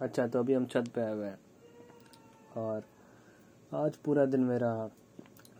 अच्छा 0.00 0.26
तो 0.26 0.38
अभी 0.38 0.54
हम 0.54 0.66
छत 0.66 0.88
पे 0.94 1.00
आए 1.00 1.12
हुए 1.14 1.26
हैं 1.26 1.38
और 2.56 2.84
आज 3.72 3.96
पूरा 4.04 4.24
दिन 4.26 4.40
मेरा 4.44 4.70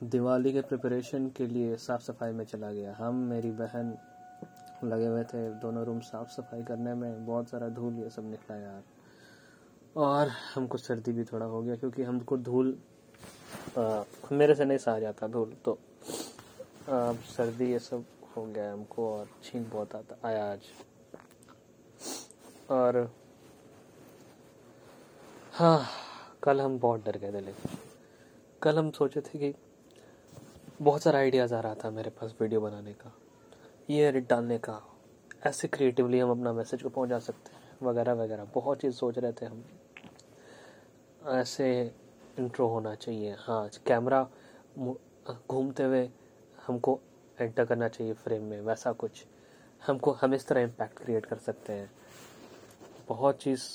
दिवाली 0.02 0.52
के 0.52 0.60
प्रिपरेशन 0.60 1.28
के 1.36 1.46
लिए 1.46 1.76
साफ़ 1.76 2.02
सफ़ाई 2.02 2.32
में 2.32 2.44
चला 2.44 2.70
गया। 2.72 2.94
हम 2.98 3.14
मेरी 3.30 3.50
बहन 3.50 3.92
लगे 4.84 5.06
हुए 5.06 5.24
थे 5.24 5.48
दोनों 5.60 5.84
रूम 5.84 6.00
साफ़ 6.00 6.28
सफ़ाई 6.30 6.62
करने 6.62 6.94
में 6.94 7.26
बहुत 7.26 7.48
सारा 7.50 7.68
धूल 7.68 7.98
ये 7.98 8.10
सब 8.10 8.30
निकला 8.30 8.56
यार। 8.56 8.82
और 9.96 10.28
हमको 10.54 10.78
सर्दी 10.78 11.12
भी 11.12 11.24
थोड़ा 11.24 11.46
हो 11.46 11.62
गया 11.62 11.76
क्योंकि 11.76 12.02
हमको 12.02 12.36
धूल 12.38 12.76
आ, 13.78 14.02
मेरे 14.32 14.54
से 14.54 14.64
नहीं 14.64 14.78
सहा 14.78 14.98
जाता 14.98 15.26
धूल 15.28 15.54
तो 15.64 15.78
आ, 16.88 17.12
सर्दी 17.36 17.70
ये 17.72 17.78
सब 17.78 18.04
हो 18.36 18.44
गया 18.46 18.72
हमको 18.72 19.12
और 19.12 19.28
छींक 19.44 19.70
बहुत 19.72 19.94
आता 19.94 20.28
आया 20.28 20.52
आज। 20.52 20.72
और 22.70 23.08
हाँ 25.60 25.86
कल 26.42 26.60
हम 26.60 26.78
बहुत 26.80 27.04
डर 27.04 27.16
गए 27.18 27.32
थे, 27.32 27.40
लेकिन 27.40 27.78
कल 28.62 28.78
हम 28.78 28.90
सोचे 28.90 29.20
थे 29.20 29.38
कि 29.38 29.52
बहुत 30.82 31.02
सारा 31.02 31.18
आइडियाज़ 31.18 31.54
आ 31.54 31.58
रहा 31.60 31.74
था 31.74 31.90
मेरे 31.90 32.10
पास 32.10 32.34
वीडियो 32.40 32.60
बनाने 32.60 32.92
का, 32.92 33.12
ये 33.90 34.06
एडिट 34.08 34.28
डालने 34.28 34.58
का, 34.58 34.80
ऐसे 35.46 35.68
क्रिएटिवली 35.68 36.18
हम 36.18 36.30
अपना 36.30 36.52
मैसेज 36.52 36.82
को 36.82 36.88
पहुँचा 36.88 37.18
सकते 37.18 37.52
हैं, 37.52 37.76
वगैरह 37.82 38.12
वगैरह, 38.12 38.44
बहुत 38.54 38.80
चीज़ 38.80 38.94
सोच 38.94 39.18
रहे 39.18 39.32
थे 39.32 39.46
हम। 39.46 39.62
ऐसे 41.30 41.68
इंट्रो 42.38 42.68
होना 42.68 42.94
चाहिए 42.94 43.34
हाँ 43.38 43.68
कैमरा 43.86 44.22
घूमते 44.78 45.82
हुए 45.82 46.08
हमको 46.66 46.98
एंटर 47.38 47.64
करना 47.64 47.88
चाहिए 47.88 48.12
फ्रेम 48.14 48.44
में, 48.44 48.60
वैसा 48.62 48.92
कुछ। 48.94 49.24
हमको, 49.82 50.12
हम 50.12 50.34
इस 50.34 50.48
तरह 50.48 50.60
इम्पैक्ट 50.62 50.98
क्रिएट 50.98 51.26
कर 51.26 51.36
सकते 51.38 51.72
हैं। 51.72 51.90
बहुत 53.08 53.42
चीज़ 53.42 53.68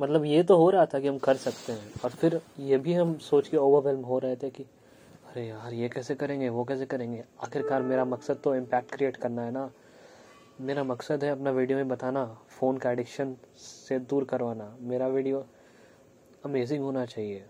मतलब 0.00 0.24
ये 0.24 0.42
तो 0.42 0.56
हो 0.56 0.70
रहा 0.70 0.86
था 0.86 1.00
कि 1.00 1.08
हम 1.08 1.18
कर 1.18 1.36
सकते 1.36 1.72
हैं, 1.72 1.92
और 2.04 2.10
फिर 2.10 2.40
ये 2.60 2.78
भी 2.78 2.94
हम 2.94 3.16
सोच 3.18 3.48
के 3.48 3.56
ओवरवेलम 3.56 4.02
हो 4.02 4.18
रहे 4.18 4.36
थे 4.36 4.50
कि, 4.50 4.62
अरे 5.28 5.46
यार, 5.46 5.72
ये 5.72 5.88
कैसे 5.88 6.14
करेंगे, 6.14 6.48
वो 6.48 6.64
कैसे 6.64 6.86
करेंगे? 6.86 7.22
आखिरकार 7.44 7.82
मेरा 7.82 8.04
मकसद 8.04 8.40
तो 8.44 8.54
इम्पैक्ट 8.54 8.94
क्रिएट 8.94 9.16
करना 9.16 9.42
है 9.42 9.50
ना। 9.50 9.70
मेरा 10.60 10.84
मकसद 10.84 11.24
है 11.24 11.30
अपना 11.30 11.50
वीडियो 11.50 11.78
में 11.78 11.88
बताना 11.88 12.24
फ़ोन 12.48 12.78
का 12.78 12.90
एडिक्शन 12.90 13.36
से 13.58 13.98
दूर 13.98 14.24
करवाना। 14.24 14.76
मेरा 14.80 15.06
वीडियो 15.06 15.44
अमेजिंग 16.44 16.82
होना 16.84 17.04
चाहिए। 17.06 17.44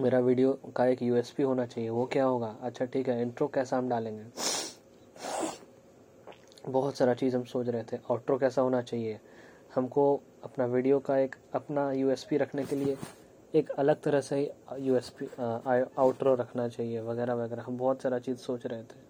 मेरा 0.00 0.18
वीडियो 0.18 0.52
का 0.76 0.86
एक 0.86 1.02
यूएसपी 1.02 1.42
होना 1.42 1.66
चाहिए। 1.66 1.90
वो 1.90 2.06
क्या 2.06 2.24
होगा? 2.24 2.56
अच्छा 2.62 2.84
ठीक 2.84 3.08
है 3.08 3.20
इंट्रो 3.22 3.48
कैसा 3.48 3.78
हम 3.78 3.88
डालेंगे। 3.88 4.24
बहुत 6.68 6.96
सारा 6.96 7.14
चीज़ 7.14 7.36
हम 7.36 7.44
सोच 7.44 7.68
रहे 7.68 7.82
थे। 7.82 7.96
आउट्रो 8.10 8.38
कैसा 8.38 8.62
होना 8.62 8.82
चाहिए? 8.82 9.20
हमको 9.72 10.04
अपना 10.44 10.64
वीडियो 10.66 10.98
का 11.00 11.16
एक 11.18 11.36
अपना 11.54 11.90
यूएसपी 11.92 12.36
रखने 12.36 12.64
के 12.64 12.76
लिए 12.76 12.96
एक 13.54 13.70
अलग 13.72 14.00
तरह 14.02 14.20
से 14.20 14.40
यू 14.78 14.96
एस 14.96 15.08
पी 15.18 15.26
आउटरो 15.38 16.34
रखना 16.34 16.68
चाहिए, 16.68 17.00
वगैरह 17.00 17.34
वगैरह। 17.34 17.62
हम 17.62 17.78
बहुत 17.78 18.02
सारा 18.02 18.18
चीज़ 18.18 18.38
सोच 18.38 18.66
रहे 18.66 18.82
थे। 18.82 19.00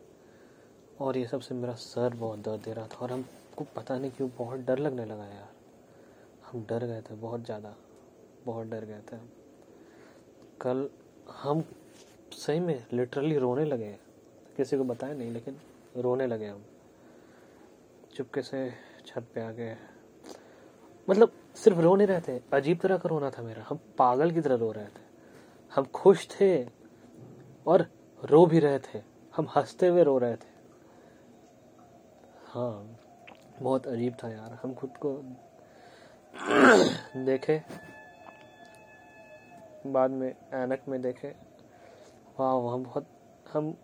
और 1.01 1.17
ये 1.17 1.27
सबसे 1.27 1.55
मेरा 1.55 1.75
सर 1.75 2.15
बहुत 2.15 2.39
दर्द 2.39 2.61
दे 2.61 2.73
रहा 2.73 2.87
था। 2.87 2.97
और 2.97 3.13
हमको 3.13 3.67
पता 3.77 3.99
नहीं 3.99 4.11
क्यों 4.11 4.29
बहुत 4.39 4.61
डर 4.61 4.79
लगने 4.79 5.05
लगा 5.05 5.25
यार। 5.25 5.49
हम 6.45 6.65
डर 6.69 6.87
गए 6.87 7.01
थे 7.01 7.15
बहुत 7.17 7.45
ज़्यादा। 7.45 7.75
बहुत 8.47 8.67
डर 8.67 8.85
गए 8.85 9.01
थे 9.13 9.17
कल 10.61 10.89
हम 11.35 11.65
सही 12.35 12.61
में 12.61 12.85
लिटरली 12.93 13.39
रोने 13.39 13.65
लगे 13.65 13.97
किसी 14.57 14.77
को 14.77 14.85
बताया 14.85 15.15
नहीं, 15.15 15.33
लेकिन 15.33 15.57
रोने 15.97 16.27
लगे 16.27 16.47
हम। 16.47 16.63
चुपके 18.17 18.43
से 18.43 18.71
छत 19.07 19.27
पे 19.35 19.41
आ 19.41 19.51
गए 19.53 19.77
मतलब 21.11 21.33
सिर्फ़ 21.55 21.79
रो 21.79 21.97
नहीं 21.97 22.07
रहे 22.07 22.21
थे, 22.21 22.43
अजीब 22.53 22.79
तरह 22.79 22.97
का 22.97 23.09
रोना 23.09 23.31
था 23.31 23.43
मेरा। 23.43 23.65
हम 23.69 23.81
पागल 23.99 24.31
की 24.31 24.41
तरह 24.41 24.55
रो 24.55 24.73
रहे 24.73 24.85
थे। 24.85 25.13
हम 25.75 25.85
खुश 25.85 26.29
थे 26.41 26.67
और 27.67 27.87
रो 28.25 28.47
भी 28.47 28.59
रहे 28.59 28.79
थे। 28.79 29.03
हम 29.37 29.49
हँसते 29.57 29.89
हुए 29.89 30.03
रो 30.03 30.19
रहे 30.19 30.37
थे। 30.37 30.53
हाँ 32.47 32.97
बहुत 33.63 33.87
अजीब 33.87 34.15
था 34.25 34.29
यार। 34.29 34.59
हम 34.63 34.75
खुद 34.75 34.91
को 34.97 35.23
देखे, 37.25 37.63
बाद 39.87 40.11
में, 40.11 40.35
ऐनक 40.53 40.83
में 40.89 41.03
देखे। 41.03 41.29
वाह, 42.41 42.75
हम 42.75 42.83
बहुत, 42.83 43.07
हम 43.53 43.77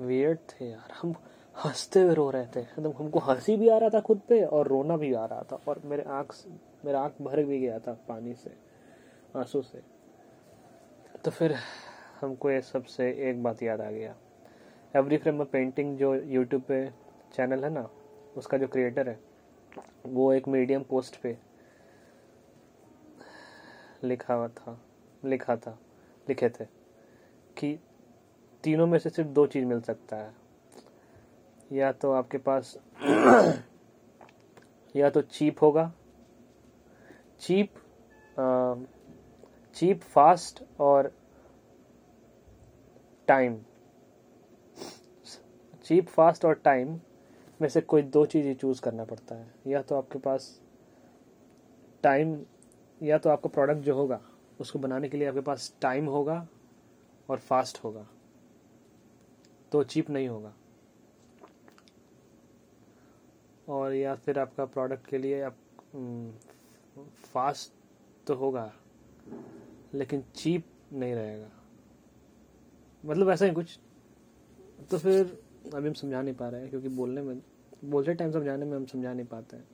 वियर्ड 0.00 0.38
थे 0.38 0.70
यार। 0.70 0.92
हम 1.02 1.14
हँसते 1.56 2.00
हुए 2.00 2.14
रो 2.14 2.28
रहे 2.30 2.46
थे। 2.46 2.60
एकदम 2.60 2.92
हमको 2.98 3.18
हँसी 3.18 3.56
भी 3.56 3.68
आ 3.68 3.76
रहा 3.78 3.90
था 3.90 4.00
खुद 4.00 4.20
पे 4.28 4.42
और 4.44 4.68
रोना 4.68 4.96
भी 4.96 5.12
आ 5.14 5.24
रहा 5.24 5.42
था। 5.42 5.60
और 5.68 5.80
मेरे 5.84 6.02
आँख 6.02 6.34
मेरा 6.84 7.00
आँख 7.00 7.20
भर 7.22 7.42
भी 7.44 7.58
गया 7.60 7.78
था 7.78 7.92
पानी 8.08 8.34
से, 8.34 8.50
आँसू 9.36 9.62
से। 9.62 9.82
तो 11.24 11.30
फिर 11.30 11.54
हमको 12.20 12.50
ये 12.50 12.60
सबसे 12.60 13.10
एक 13.30 13.42
बात 13.42 13.62
याद 13.62 13.80
आ 13.80 13.90
गया। 13.90 14.14
एवरी 14.96 15.16
फ्रेम 15.16 15.40
ऑफ़ 15.40 15.48
पेंटिंग 15.48 15.96
जो 15.98 16.14
यूट्यूब 16.14 16.62
पे 16.62 16.86
चैनल 17.34 17.64
है 17.64 17.70
ना, 17.70 17.88
उसका 18.36 18.58
जो 18.58 18.68
क्रिएटर 18.68 19.08
है, 19.08 19.18
वो 20.06 20.32
एक 20.32 20.48
मीडियम 20.48 20.82
पोस्ट 20.82 21.20
पे 21.20 21.36
लिखा 24.04 24.34
हुआ 24.34 24.48
था, 24.48 24.78
लिखा 25.24 25.56
था, 25.56 25.78
लिखे 26.28 26.48
थे 26.50 26.64
कि 27.56 27.78
तीनों 28.64 28.86
में 28.86 28.98
से 28.98 29.10
सिर्फ़ 29.10 29.30
दो 29.30 29.46
चीज़ 29.46 29.64
मिल 29.64 29.80
सकता 29.80 30.16
है। 30.16 30.43
या 31.74 31.92
तो 31.92 32.12
आपके 32.12 32.38
पास 32.38 32.78
या 34.96 35.10
तो 35.10 35.22
चीप 35.22 35.62
होगा। 35.62 35.92
चीप 37.40 37.74
चीप, 39.74 40.00
फास्ट 40.00 40.62
और 40.80 41.12
टाइम। 43.28 43.60
चीप, 45.84 46.06
फास्ट 46.06 46.44
और 46.44 46.54
टाइम 46.54 47.00
में 47.60 47.68
से 47.68 47.80
कोई 47.80 48.02
दो 48.02 48.26
चीज़ 48.26 48.46
ही 48.46 48.54
चूज़ 48.54 48.82
करना 48.82 49.04
पड़ता 49.04 49.34
है। 49.34 49.54
या 49.66 49.82
तो 49.82 49.96
आपके 49.96 50.18
पास 50.18 50.60
टाइम, 52.02 52.42
या 53.02 53.18
तो 53.18 53.30
आपका 53.30 53.48
प्रोडक्ट 53.48 53.78
जो 53.78 53.94
होगा, 53.94 54.20
उसको 54.60 54.78
बनाने 54.78 55.08
के 55.08 55.16
लिए 55.16 55.28
आपके 55.28 55.40
पास 55.40 55.74
टाइम 55.80 56.06
होगा 56.06 56.46
और 57.30 57.38
फास्ट 57.38 57.84
होगा। 57.84 58.06
तो 59.72 59.82
चीप 59.82 60.10
नहीं 60.10 60.28
होगा। 60.28 60.54
और 63.68 63.92
या 63.94 64.14
फिर 64.14 64.38
आपका 64.38 64.64
प्रोडक्ट 64.64 65.06
के 65.06 65.18
लिए 65.18 65.40
आप 65.42 65.56
फास्ट 67.24 67.72
तो 68.26 68.34
होगा, 68.34 68.72
लेकिन 69.94 70.22
चीप 70.34 70.66
नहीं 70.92 71.14
रहेगा। 71.14 71.50
मतलब 73.04 73.30
ऐसा 73.30 73.44
ही 73.44 73.52
कुछ। 73.52 73.78
तो 74.90 74.98
फिर 74.98 75.42
अभी 75.74 75.88
हम 75.88 75.94
समझा 75.94 76.22
नहीं 76.22 76.34
पा 76.34 76.48
रहे 76.48 76.60
हैं, 76.60 76.70
क्योंकि 76.70 76.88
बोलने 76.88 77.22
में, 77.22 77.40
बोलते 77.84 78.14
टाइम 78.14 78.32
समझाने 78.32 78.64
में 78.64 78.76
हम 78.76 78.84
समझा 78.86 79.12
नहीं 79.12 79.26
पाते 79.26 79.56
हैं। 79.56 79.68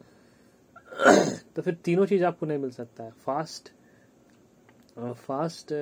तो 1.57 1.63
फिर 1.63 1.75
तीनों 1.75 2.07
चीज़ 2.07 2.25
आपको 2.25 2.47
नहीं 2.47 2.59
मिल 2.59 2.71
सकता 2.71 3.05
है। 3.05 3.11
फास्ट 3.11 3.73
फास्ट 4.99 5.75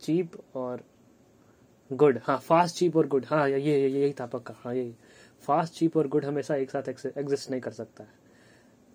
चीप 0.00 0.32
और 0.56 0.84
गुड 1.90 2.18
हाँ 2.24 2.38
फास्ट 2.38 2.76
चीप 2.76 2.96
और 2.96 3.06
गुड 3.06 3.24
हाँ 3.24 3.48
ये, 3.48 3.88
यही 3.88 4.12
था 4.12 4.26
पक्का। 4.26 4.54
हाँ 4.58 4.74
यही। 4.74 4.94
फास्ट, 5.44 5.74
चीप 5.74 5.96
और 5.96 6.08
गुड 6.08 6.24
हमेशा 6.24 6.54
एक 6.54 6.70
साथ 6.70 6.88
एग्जिस्ट 6.88 7.50
नहीं 7.50 7.60
कर 7.60 7.70
सकता 7.70 8.04
है। 8.04 8.10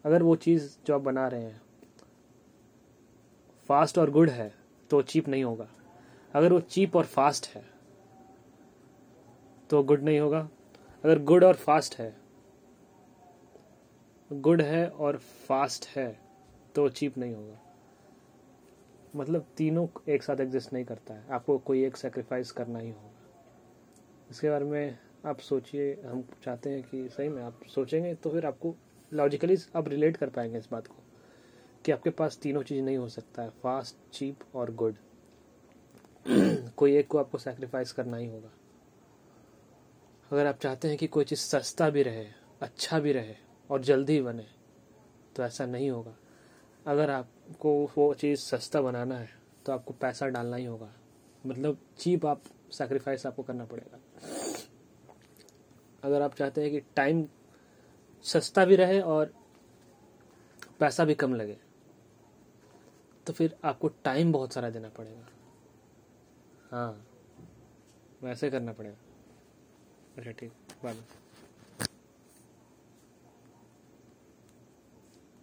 अगर 0.05 0.23
वो 0.23 0.35
चीज़ 0.35 0.77
जो 0.85 0.95
आप 0.95 1.01
बना 1.01 1.27
रहे 1.27 1.41
हैं 1.41 1.61
फास्ट 3.67 3.97
और 3.97 4.11
गुड 4.11 4.29
है 4.29 4.53
तो 4.89 5.01
चीप 5.01 5.27
नहीं 5.27 5.43
होगा। 5.43 5.67
अगर 6.33 6.53
वो 6.53 6.59
चीप 6.59 6.95
और 6.95 7.05
फास्ट 7.05 7.47
है 7.47 7.65
तो 9.69 9.83
गुड 9.83 10.03
नहीं 10.03 10.19
होगा। 10.19 10.49
अगर 11.05 11.19
गुड 11.19 11.43
और 11.43 11.55
फास्ट 11.55 11.95
है, 11.95 12.15
गुड 14.31 14.61
है 14.61 14.87
और 14.89 15.17
फास्ट 15.17 15.85
है 15.87 16.19
तो 16.75 16.87
चीप 16.89 17.17
नहीं 17.17 17.35
होगा। 17.35 17.59
मतलब 19.15 19.45
तीनों 19.57 19.87
एक 20.09 20.23
साथ 20.23 20.39
एग्जिस्ट 20.39 20.73
नहीं 20.73 20.85
करता 20.85 21.13
है। 21.13 21.25
आपको 21.31 21.57
कोई 21.57 21.83
एक 21.85 21.97
सेक्रीफाइस 21.97 22.51
करना 22.51 22.79
ही 22.79 22.89
होगा। 22.89 23.11
इसके 24.31 24.49
बारे 24.49 24.65
में 24.65 24.97
आप 25.25 25.39
सोचिए, 25.39 25.93
हम 26.05 26.23
चाहते 26.43 26.69
हैं 26.69 26.83
कि 26.83 27.07
सही 27.09 27.29
में 27.29 27.41
आप 27.43 27.59
सोचेंगे 27.67 28.13
तो 28.15 28.29
फिर 28.29 28.45
आपको 28.45 28.75
लॉजिकली 29.11 29.55
आप 29.75 29.87
रिलेट 29.87 30.17
कर 30.17 30.29
पाएँगे 30.29 30.57
इस 30.57 30.67
बात 30.71 30.87
को, 30.87 30.95
कि 31.85 31.91
आपके 31.91 32.09
पास 32.09 32.37
तीनों 32.37 32.61
चीज़ 32.63 32.81
नहीं 32.83 32.97
हो 32.97 33.07
सकता 33.09 33.41
है 33.41 33.49
फास्ट 33.63 33.95
चीप 34.13 34.43
और 34.55 34.73
गुड 34.75 34.95
कोई 36.77 36.95
एक 36.97 37.07
को 37.07 37.17
आपको 37.17 37.37
सेक्रीफाइस 37.37 37.91
करना 37.91 38.17
ही 38.17 38.27
होगा। 38.27 38.51
अगर 40.31 40.45
आप 40.45 40.59
चाहते 40.59 40.87
हैं 40.87 40.97
कि 40.97 41.07
कोई 41.07 41.25
चीज़ 41.25 41.39
सस्ता 41.39 41.89
भी 41.89 42.03
रहे 42.03 42.25
अच्छा 42.61 42.99
भी 42.99 43.11
रहे 43.11 43.35
और 43.69 43.81
जल्दी 43.81 44.21
बने 44.21 44.45
तो 45.35 45.43
ऐसा 45.43 45.65
नहीं 45.65 45.89
होगा। 45.89 46.15
अगर 46.85 47.09
आपको 47.09 47.73
वो 47.97 48.13
चीज़ 48.13 48.39
सस्ता 48.39 48.81
बनाना 48.81 49.17
है 49.17 49.29
तो 49.65 49.71
आपको 49.73 49.93
पैसा 49.93 50.27
डालना 50.27 50.57
ही 50.57 50.65
होगा। 50.65 50.93
मतलब 51.43 51.77
चीप 51.97 52.25
आप 52.25 52.41
सेक्रीफाइस 52.71 53.25
आपको 53.25 53.43
करना 53.43 53.65
पड़ेगा। 53.65 53.99
अगर 56.03 56.21
आप 56.21 56.33
चाहते 56.33 56.61
हैं 56.61 56.71
कि 56.71 56.79
टाइम 56.79 57.25
सस्ता 58.23 58.65
भी 58.65 58.75
रहे 58.75 59.01
और 59.01 59.33
पैसा 60.79 61.05
भी 61.05 61.15
कम 61.15 61.35
लगे 61.35 61.57
तो 63.27 63.33
फिर 63.33 63.55
आपको 63.63 63.87
टाइम 63.87 64.31
बहुत 64.31 64.53
सारा 64.53 64.69
देना 64.69 64.89
पड़ेगा। 64.89 65.27
हाँ 66.71 67.05
वैसे 68.23 68.49
करना 68.49 68.73
पड़ेगा। 68.73 68.97
अच्छा 70.17 70.31
ठीक, 70.31 70.51
बाय। 70.83 70.95